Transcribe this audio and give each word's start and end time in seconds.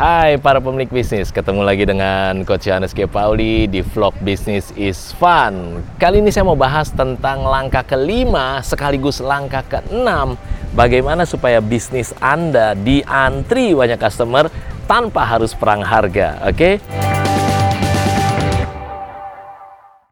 Hai 0.00 0.40
para 0.40 0.64
pemilik 0.64 0.88
bisnis, 0.88 1.28
ketemu 1.28 1.60
lagi 1.60 1.84
dengan 1.84 2.40
Coach 2.48 2.72
Yohanes 2.72 2.96
G. 2.96 3.04
Pauli 3.04 3.68
di 3.68 3.84
vlog 3.84 4.16
Business 4.24 4.72
is 4.72 5.12
Fun. 5.20 5.84
Kali 6.00 6.24
ini 6.24 6.32
saya 6.32 6.48
mau 6.48 6.56
bahas 6.56 6.88
tentang 6.88 7.44
langkah 7.44 7.84
kelima 7.84 8.64
sekaligus 8.64 9.20
langkah 9.20 9.60
keenam. 9.60 10.40
Bagaimana 10.72 11.28
supaya 11.28 11.60
bisnis 11.60 12.16
Anda 12.16 12.72
diantri 12.72 13.76
banyak 13.76 14.00
customer 14.00 14.48
tanpa 14.88 15.20
harus 15.28 15.52
perang 15.52 15.84
harga, 15.84 16.48
oke? 16.48 16.56
Okay? 16.56 17.09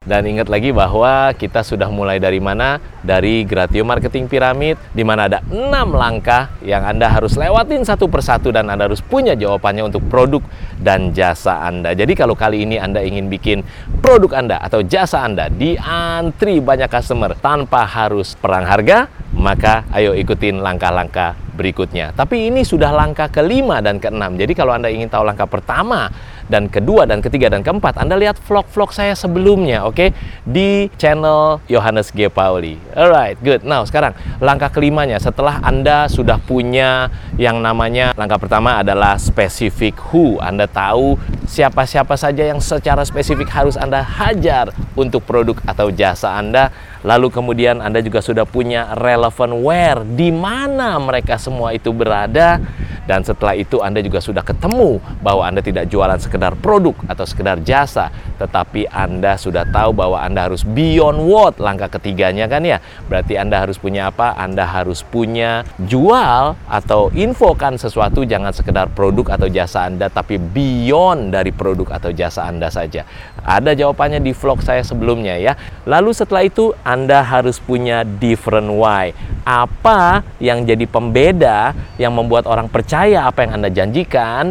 Dan 0.08 0.24
ingat 0.24 0.48
lagi 0.48 0.72
bahwa 0.72 1.36
kita 1.36 1.60
sudah 1.60 1.92
mulai 1.92 2.16
dari 2.16 2.40
mana? 2.40 2.80
Dari 3.04 3.44
Gratio 3.44 3.84
Marketing 3.84 4.24
Pyramid, 4.24 4.80
di 4.96 5.04
mana 5.04 5.28
ada 5.28 5.44
enam 5.52 5.92
langkah 5.92 6.48
yang 6.64 6.80
Anda 6.80 7.12
harus 7.12 7.36
lewatin 7.36 7.84
satu 7.84 8.08
persatu 8.08 8.48
dan 8.48 8.72
Anda 8.72 8.88
harus 8.88 9.04
punya 9.04 9.36
jawabannya 9.36 9.92
untuk 9.92 10.08
produk 10.08 10.40
dan 10.80 11.12
jasa 11.12 11.60
Anda. 11.60 11.92
Jadi 11.92 12.16
kalau 12.16 12.32
kali 12.32 12.64
ini 12.64 12.80
Anda 12.80 13.04
ingin 13.04 13.28
bikin 13.28 13.60
produk 14.00 14.32
Anda 14.40 14.56
atau 14.64 14.80
jasa 14.80 15.28
Anda 15.28 15.52
diantri 15.52 16.64
banyak 16.64 16.88
customer 16.88 17.36
tanpa 17.36 17.84
harus 17.84 18.32
perang 18.32 18.64
harga, 18.64 19.12
maka 19.48 19.88
ayo 19.96 20.12
ikutin 20.12 20.60
langkah-langkah 20.60 21.32
berikutnya. 21.56 22.12
Tapi 22.12 22.52
ini 22.52 22.68
sudah 22.68 22.92
langkah 22.92 23.32
kelima 23.32 23.80
dan 23.80 23.96
keenam. 23.96 24.36
Jadi 24.36 24.52
kalau 24.52 24.76
Anda 24.76 24.92
ingin 24.92 25.08
tahu 25.08 25.24
langkah 25.24 25.48
pertama, 25.48 26.12
dan 26.48 26.66
kedua 26.72 27.04
dan 27.04 27.20
ketiga 27.20 27.52
dan 27.52 27.60
keempat 27.60 28.00
Anda 28.00 28.16
lihat 28.16 28.40
vlog-vlog 28.40 28.90
saya 28.90 29.12
sebelumnya 29.12 29.84
oke 29.84 29.94
okay? 29.94 30.08
di 30.42 30.88
channel 30.96 31.60
Yohanes 31.68 32.10
G 32.10 32.26
Pauli 32.32 32.80
alright 32.96 33.36
good 33.44 33.62
now 33.62 33.84
sekarang 33.84 34.16
langkah 34.40 34.72
kelimanya 34.72 35.20
setelah 35.20 35.60
Anda 35.60 36.08
sudah 36.08 36.40
punya 36.40 37.12
yang 37.36 37.60
namanya 37.60 38.16
langkah 38.16 38.40
pertama 38.40 38.80
adalah 38.80 39.20
specific 39.20 39.94
who 40.10 40.40
Anda 40.40 40.64
tahu 40.64 41.20
siapa-siapa 41.48 42.12
saja 42.20 42.44
yang 42.44 42.60
secara 42.60 43.00
spesifik 43.08 43.48
harus 43.48 43.80
Anda 43.80 44.04
hajar 44.04 44.70
untuk 44.92 45.24
produk 45.24 45.56
atau 45.64 45.88
jasa 45.88 46.36
Anda. 46.36 46.68
Lalu 47.00 47.32
kemudian 47.32 47.80
Anda 47.80 48.04
juga 48.04 48.20
sudah 48.20 48.44
punya 48.44 48.92
relevant 49.00 49.64
where 49.64 50.04
di 50.04 50.28
mana 50.28 51.00
mereka 51.00 51.40
semua 51.40 51.72
itu 51.72 51.88
berada 51.90 52.60
dan 53.08 53.24
setelah 53.24 53.56
itu 53.56 53.80
Anda 53.80 54.04
juga 54.04 54.20
sudah 54.20 54.44
ketemu 54.44 55.00
bahwa 55.24 55.48
Anda 55.48 55.64
tidak 55.64 55.88
jualan 55.88 56.20
sekedar 56.20 56.52
produk 56.60 56.92
atau 57.08 57.24
sekedar 57.24 57.56
jasa, 57.64 58.12
tetapi 58.36 58.84
Anda 58.92 59.40
sudah 59.40 59.64
tahu 59.64 59.96
bahwa 59.96 60.20
Anda 60.20 60.44
harus 60.44 60.60
beyond 60.60 61.24
what 61.24 61.56
langkah 61.56 61.88
ketiganya 61.88 62.44
kan 62.44 62.60
ya. 62.68 62.84
Berarti 63.08 63.40
Anda 63.40 63.64
harus 63.64 63.80
punya 63.80 64.12
apa? 64.12 64.36
Anda 64.36 64.68
harus 64.68 65.00
punya 65.00 65.64
jual 65.80 66.52
atau 66.68 67.08
infokan 67.16 67.80
sesuatu 67.80 68.28
jangan 68.28 68.52
sekedar 68.52 68.92
produk 68.92 69.40
atau 69.40 69.48
jasa 69.48 69.88
Anda 69.88 70.12
tapi 70.12 70.36
beyond 70.36 71.32
dari 71.32 71.48
produk 71.48 71.96
atau 71.96 72.12
jasa 72.12 72.44
Anda 72.44 72.68
saja. 72.68 73.08
Ada 73.40 73.72
jawabannya 73.72 74.20
di 74.20 74.36
vlog 74.36 74.60
saya 74.60 74.84
sebelumnya 74.84 75.40
ya. 75.40 75.56
Lalu 75.88 76.12
setelah 76.12 76.44
itu 76.44 76.76
Anda 76.84 77.24
harus 77.24 77.56
punya 77.56 78.04
different 78.04 78.68
why. 78.68 79.16
Apa 79.48 80.20
yang 80.36 80.68
jadi 80.68 80.84
pembeda 80.84 81.72
yang 81.96 82.12
membuat 82.12 82.44
orang 82.44 82.68
percaya 82.68 82.97
percaya 82.98 83.30
apa 83.30 83.46
yang 83.46 83.62
Anda 83.62 83.70
janjikan 83.70 84.44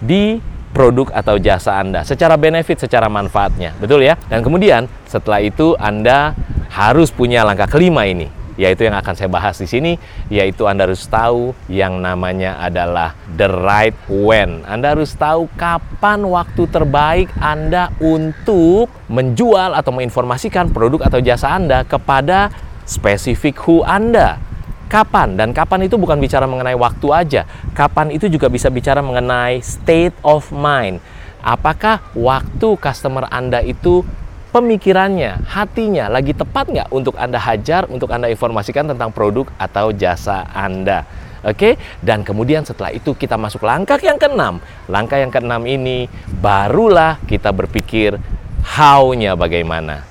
di 0.00 0.40
produk 0.72 1.12
atau 1.12 1.36
jasa 1.36 1.76
Anda 1.76 2.08
secara 2.08 2.40
benefit, 2.40 2.80
secara 2.80 3.04
manfaatnya. 3.12 3.76
Betul 3.76 4.08
ya? 4.08 4.16
Dan 4.32 4.40
kemudian 4.40 4.88
setelah 5.04 5.44
itu 5.44 5.76
Anda 5.76 6.32
harus 6.72 7.12
punya 7.12 7.44
langkah 7.44 7.68
kelima 7.68 8.08
ini, 8.08 8.32
yaitu 8.56 8.88
yang 8.88 8.96
akan 8.96 9.12
saya 9.12 9.28
bahas 9.28 9.60
di 9.60 9.68
sini, 9.68 10.00
yaitu 10.32 10.64
Anda 10.64 10.88
harus 10.88 11.04
tahu 11.04 11.52
yang 11.68 12.00
namanya 12.00 12.56
adalah 12.64 13.12
the 13.36 13.44
right 13.44 13.92
when. 14.08 14.64
Anda 14.64 14.96
harus 14.96 15.12
tahu 15.12 15.44
kapan 15.60 16.24
waktu 16.24 16.72
terbaik 16.72 17.28
Anda 17.36 17.92
untuk 18.00 18.88
menjual 19.12 19.76
atau 19.76 19.92
menginformasikan 19.92 20.72
produk 20.72 21.12
atau 21.12 21.20
jasa 21.20 21.52
Anda 21.52 21.84
kepada 21.84 22.48
spesifik 22.88 23.60
who 23.68 23.84
Anda 23.84 24.40
kapan? 24.86 25.36
Dan 25.36 25.52
kapan 25.52 25.86
itu 25.86 26.00
bukan 26.00 26.18
bicara 26.18 26.48
mengenai 26.48 26.74
waktu 26.74 27.06
aja. 27.12 27.42
Kapan 27.76 28.14
itu 28.14 28.26
juga 28.26 28.46
bisa 28.50 28.72
bicara 28.72 29.02
mengenai 29.04 29.60
state 29.60 30.16
of 30.24 30.48
mind. 30.50 31.02
Apakah 31.44 32.02
waktu 32.16 32.74
customer 32.80 33.30
anda 33.30 33.62
itu 33.62 34.02
pemikirannya 34.50 35.46
hatinya 35.46 36.08
lagi 36.08 36.32
tepat 36.32 36.72
nggak 36.72 36.88
untuk 36.88 37.14
anda 37.20 37.36
hajar 37.36 37.86
untuk 37.92 38.08
anda 38.08 38.26
informasikan 38.32 38.88
tentang 38.90 39.14
produk 39.14 39.46
atau 39.60 39.94
jasa 39.94 40.48
anda? 40.50 41.06
Oke, 41.46 41.78
dan 42.02 42.26
kemudian 42.26 42.66
setelah 42.66 42.90
itu 42.90 43.14
kita 43.14 43.38
masuk 43.38 43.62
langkah 43.62 44.02
yang 44.02 44.18
keenam. 44.18 44.58
Langkah 44.90 45.22
yang 45.22 45.30
keenam 45.30 45.62
ini 45.62 46.10
barulah 46.42 47.22
kita 47.30 47.54
berpikir 47.54 48.18
how-nya 48.66 49.38
bagaimana. 49.38 50.02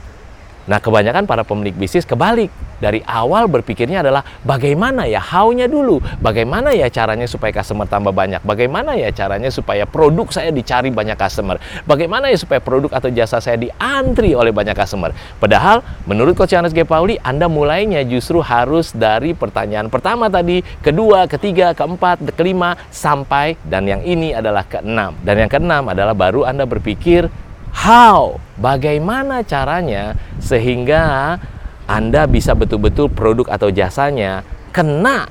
Nah, 0.65 0.79
kebanyakan 0.79 1.27
para 1.27 1.43
pemilik 1.43 1.75
bisnis 1.75 2.07
kebalik 2.07 2.47
dari 2.79 2.99
awal 3.07 3.47
berpikirnya 3.47 4.03
adalah 4.03 4.23
bagaimana 4.43 5.07
ya 5.07 5.21
how-nya 5.21 5.65
dulu, 5.69 6.01
bagaimana 6.19 6.75
ya 6.75 6.91
caranya 6.91 7.25
supaya 7.25 7.55
customer 7.55 7.87
tambah 7.87 8.11
banyak, 8.11 8.43
bagaimana 8.43 8.95
ya 8.99 9.09
caranya 9.15 9.47
supaya 9.49 9.87
produk 9.87 10.27
saya 10.31 10.51
dicari 10.51 10.91
banyak 10.91 11.15
customer, 11.15 11.57
bagaimana 11.87 12.29
ya 12.31 12.37
supaya 12.39 12.59
produk 12.59 12.91
atau 12.91 13.09
jasa 13.11 13.39
saya 13.39 13.55
diantri 13.59 14.35
oleh 14.35 14.51
banyak 14.51 14.75
customer. 14.75 15.15
Padahal 15.39 15.81
menurut 16.05 16.35
Coach 16.35 16.53
Yohanes 16.53 16.75
G. 16.75 16.83
Pauli, 16.83 17.15
Anda 17.23 17.47
mulainya 17.47 18.03
justru 18.03 18.43
harus 18.43 18.91
dari 18.91 19.31
pertanyaan 19.31 19.87
pertama 19.87 20.27
tadi, 20.27 20.61
kedua, 20.83 21.25
ketiga, 21.31 21.71
keempat, 21.71 22.21
kelima, 22.35 22.75
sampai 22.91 23.55
dan 23.65 23.87
yang 23.87 24.01
ini 24.03 24.35
adalah 24.35 24.67
keenam. 24.67 25.15
Dan 25.23 25.45
yang 25.45 25.49
keenam 25.51 25.87
adalah 25.87 26.13
baru 26.13 26.43
Anda 26.43 26.67
berpikir 26.67 27.27
how, 27.75 28.39
bagaimana 28.59 29.43
caranya 29.43 30.15
sehingga 30.39 31.35
anda 31.85 32.25
bisa 32.25 32.57
betul-betul 32.57 33.13
produk 33.13 33.53
atau 33.53 33.69
jasanya 33.69 34.41
kena 34.73 35.29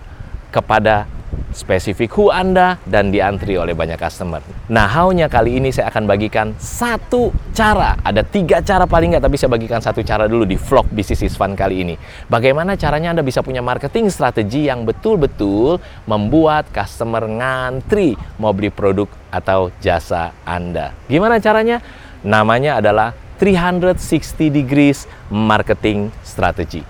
kepada 0.54 1.10
spesifik 1.50 2.14
who 2.14 2.30
Anda 2.30 2.78
dan 2.86 3.10
diantri 3.10 3.58
oleh 3.58 3.74
banyak 3.74 3.98
customer. 3.98 4.38
Nah, 4.70 4.86
how-nya 4.86 5.26
kali 5.26 5.58
ini 5.58 5.70
saya 5.74 5.90
akan 5.90 6.06
bagikan 6.06 6.54
satu 6.58 7.30
cara. 7.54 7.98
Ada 8.02 8.22
tiga 8.22 8.62
cara 8.62 8.86
paling 8.86 9.14
nggak, 9.14 9.24
tapi 9.26 9.36
saya 9.38 9.50
bagikan 9.50 9.82
satu 9.82 10.02
cara 10.06 10.30
dulu 10.30 10.46
di 10.46 10.54
vlog 10.58 10.86
Business 10.90 11.26
is 11.26 11.34
Fun 11.34 11.58
kali 11.58 11.86
ini. 11.86 11.94
Bagaimana 12.30 12.78
caranya 12.78 13.14
Anda 13.14 13.26
bisa 13.26 13.42
punya 13.42 13.62
marketing 13.62 14.10
strategi 14.10 14.66
yang 14.66 14.86
betul-betul 14.86 15.78
membuat 16.06 16.70
customer 16.70 17.26
ngantri 17.26 18.18
mau 18.38 18.54
beli 18.54 18.70
produk 18.70 19.10
atau 19.30 19.70
jasa 19.78 20.34
Anda. 20.46 20.94
Gimana 21.10 21.38
caranya? 21.38 21.82
Namanya 22.24 22.80
adalah 22.80 23.23
360 23.40 24.50
degrees 24.50 25.08
marketing 25.30 26.12
strategy. 26.22 26.84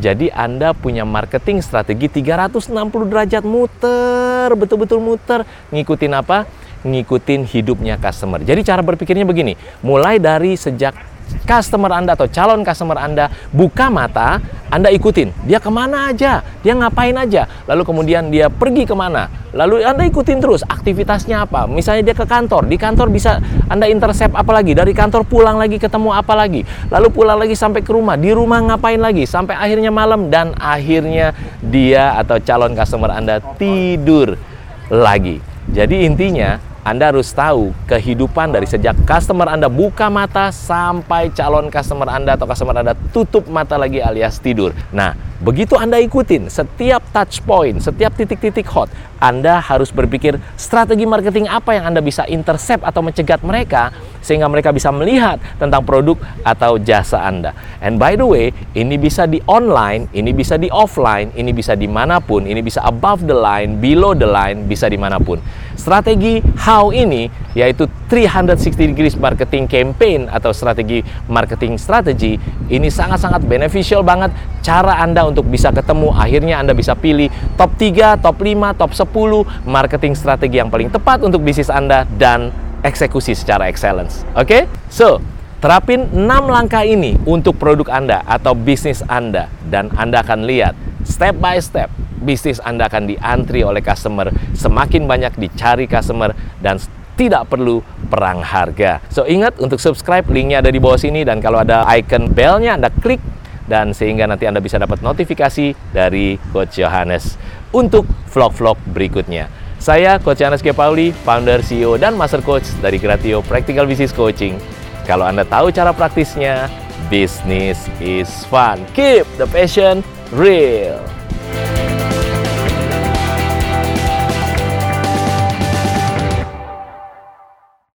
Jadi 0.00 0.32
Anda 0.32 0.72
punya 0.72 1.04
marketing 1.04 1.60
strategi 1.60 2.08
360 2.08 2.72
derajat 3.10 3.44
muter, 3.44 4.48
betul-betul 4.56 4.96
muter, 5.02 5.44
ngikutin 5.68 6.12
apa? 6.16 6.48
Ngikutin 6.80 7.44
hidupnya 7.44 8.00
customer. 8.00 8.40
Jadi 8.40 8.64
cara 8.64 8.80
berpikirnya 8.80 9.28
begini, 9.28 9.60
mulai 9.84 10.16
dari 10.16 10.56
sejak 10.56 11.09
customer 11.46 11.90
Anda 11.92 12.14
atau 12.14 12.30
calon 12.30 12.62
customer 12.62 12.98
Anda 13.00 13.28
buka 13.50 13.90
mata, 13.90 14.38
Anda 14.70 14.88
ikutin. 14.94 15.34
Dia 15.46 15.58
ke 15.58 15.70
mana 15.72 16.10
aja, 16.10 16.44
dia 16.62 16.74
ngapain 16.76 17.16
aja. 17.16 17.48
Lalu 17.66 17.82
kemudian 17.82 18.30
dia 18.30 18.46
pergi 18.46 18.86
ke 18.86 18.94
mana. 18.94 19.26
Lalu 19.50 19.82
Anda 19.82 20.06
ikutin 20.06 20.38
terus 20.38 20.62
aktivitasnya 20.62 21.42
apa. 21.42 21.66
Misalnya 21.66 22.12
dia 22.12 22.16
ke 22.16 22.22
kantor, 22.22 22.70
di 22.70 22.78
kantor 22.78 23.10
bisa 23.10 23.42
Anda 23.66 23.90
intercept 23.90 24.38
apa 24.38 24.54
lagi. 24.54 24.78
Dari 24.78 24.94
kantor 24.94 25.26
pulang 25.26 25.58
lagi 25.58 25.82
ketemu 25.82 26.14
apa 26.14 26.38
lagi. 26.38 26.62
Lalu 26.86 27.08
pulang 27.10 27.38
lagi 27.38 27.58
sampai 27.58 27.82
ke 27.82 27.90
rumah. 27.90 28.14
Di 28.14 28.30
rumah 28.30 28.62
ngapain 28.62 29.02
lagi. 29.02 29.26
Sampai 29.26 29.58
akhirnya 29.58 29.90
malam 29.90 30.30
dan 30.30 30.54
akhirnya 30.54 31.34
dia 31.58 32.14
atau 32.14 32.38
calon 32.38 32.78
customer 32.78 33.10
Anda 33.10 33.42
tidur 33.58 34.38
lagi. 34.86 35.42
Jadi 35.70 36.06
intinya 36.06 36.69
anda 36.80 37.12
harus 37.12 37.28
tahu 37.36 37.76
kehidupan 37.84 38.56
dari 38.56 38.64
sejak 38.64 38.96
customer 39.04 39.52
Anda 39.52 39.68
buka 39.68 40.08
mata 40.08 40.48
sampai 40.48 41.28
calon 41.28 41.68
customer 41.68 42.08
Anda 42.08 42.40
atau 42.40 42.48
customer 42.48 42.72
Anda 42.72 42.96
tutup 43.12 43.44
mata 43.52 43.76
lagi 43.76 44.00
alias 44.00 44.40
tidur. 44.40 44.72
Nah, 44.88 45.12
begitu 45.44 45.76
Anda 45.76 46.00
ikutin 46.00 46.48
setiap 46.48 47.04
touch 47.12 47.44
point, 47.44 47.84
setiap 47.84 48.16
titik-titik 48.16 48.64
hot, 48.72 48.88
Anda 49.20 49.60
harus 49.60 49.92
berpikir 49.92 50.40
strategi 50.56 51.04
marketing 51.04 51.52
apa 51.52 51.76
yang 51.76 51.92
Anda 51.92 52.00
bisa 52.00 52.24
intercept 52.24 52.80
atau 52.80 53.04
mencegat 53.04 53.44
mereka 53.44 53.92
sehingga 54.20 54.46
mereka 54.46 54.70
bisa 54.70 54.88
melihat 54.92 55.40
tentang 55.56 55.84
produk 55.84 56.16
atau 56.44 56.76
jasa 56.80 57.20
Anda. 57.24 57.52
And 57.80 57.96
by 57.96 58.16
the 58.16 58.28
way, 58.28 58.52
ini 58.76 58.96
bisa 59.00 59.24
di 59.24 59.40
online, 59.48 60.08
ini 60.12 60.30
bisa 60.32 60.56
di 60.60 60.68
offline, 60.72 61.32
ini 61.36 61.50
bisa 61.52 61.74
di 61.76 61.88
mana 61.88 62.20
pun, 62.20 62.44
ini 62.44 62.60
bisa 62.60 62.84
above 62.84 63.24
the 63.24 63.36
line, 63.36 63.80
below 63.80 64.12
the 64.12 64.28
line, 64.28 64.68
bisa 64.68 64.86
di 64.88 65.00
mana 65.00 65.18
pun. 65.18 65.40
Strategi 65.74 66.44
how 66.60 66.92
ini 66.92 67.32
yaitu 67.56 67.88
360 68.12 68.92
degrees 68.92 69.16
marketing 69.16 69.64
campaign 69.64 70.28
atau 70.28 70.52
strategi 70.54 71.00
marketing 71.26 71.80
strategi 71.80 72.36
ini 72.70 72.86
sangat-sangat 72.92 73.42
beneficial 73.48 74.04
banget 74.04 74.30
cara 74.60 75.00
Anda 75.00 75.24
untuk 75.26 75.48
bisa 75.48 75.72
ketemu. 75.72 76.12
Akhirnya 76.12 76.60
Anda 76.60 76.76
bisa 76.76 76.92
pilih 76.94 77.32
top 77.56 77.74
3, 77.80 78.20
top 78.20 78.36
5, 78.38 78.76
top 78.76 78.92
10 78.92 79.66
marketing 79.66 80.12
strategi 80.14 80.60
yang 80.60 80.68
paling 80.68 80.92
tepat 80.92 81.24
untuk 81.24 81.40
bisnis 81.40 81.72
Anda 81.72 82.04
dan 82.06 82.52
eksekusi 82.84 83.36
secara 83.36 83.68
excellence. 83.68 84.24
Oke? 84.36 84.46
Okay? 84.46 84.62
So, 84.92 85.20
terapin 85.60 86.08
6 86.12 86.24
langkah 86.48 86.84
ini 86.84 87.16
untuk 87.28 87.60
produk 87.60 87.88
Anda 87.92 88.24
atau 88.24 88.56
bisnis 88.56 89.04
Anda 89.06 89.52
dan 89.68 89.92
Anda 89.96 90.24
akan 90.24 90.48
lihat 90.48 90.72
step 91.04 91.36
by 91.36 91.60
step 91.60 91.92
bisnis 92.20 92.60
Anda 92.60 92.86
akan 92.86 93.08
diantri 93.08 93.64
oleh 93.64 93.80
customer, 93.80 94.28
semakin 94.52 95.08
banyak 95.08 95.32
dicari 95.40 95.88
customer 95.88 96.36
dan 96.60 96.76
tidak 97.16 97.48
perlu 97.48 97.84
perang 98.08 98.44
harga. 98.44 99.00
So 99.12 99.24
ingat 99.24 99.56
untuk 99.60 99.80
subscribe, 99.80 100.28
linknya 100.28 100.60
ada 100.64 100.70
di 100.72 100.80
bawah 100.80 101.00
sini 101.00 101.24
dan 101.24 101.40
kalau 101.40 101.64
ada 101.64 101.84
icon 101.96 102.32
bellnya 102.32 102.76
Anda 102.76 102.92
klik 102.92 103.20
dan 103.68 103.92
sehingga 103.96 104.28
nanti 104.28 104.48
Anda 104.48 104.60
bisa 104.60 104.80
dapat 104.80 105.00
notifikasi 105.04 105.92
dari 105.92 106.36
Coach 106.52 106.80
Johannes 106.80 107.36
untuk 107.72 108.08
vlog-vlog 108.32 108.76
berikutnya. 108.92 109.59
Saya 109.80 110.20
Coach 110.20 110.44
G. 110.44 110.76
Pauli, 110.76 111.08
founder, 111.24 111.64
CEO, 111.64 111.96
dan 111.96 112.12
Master 112.12 112.44
Coach 112.44 112.68
dari 112.84 113.00
Gratio 113.00 113.40
Practical 113.40 113.88
Business 113.88 114.12
Coaching. 114.12 114.60
Kalau 115.08 115.24
Anda 115.24 115.40
tahu 115.48 115.72
cara 115.72 115.96
praktisnya, 115.96 116.68
business 117.08 117.88
is 117.96 118.28
fun. 118.52 118.84
Keep 118.92 119.24
the 119.40 119.48
passion 119.48 120.04
real. 120.36 121.00